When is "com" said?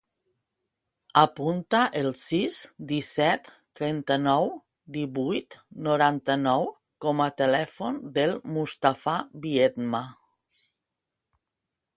7.07-7.23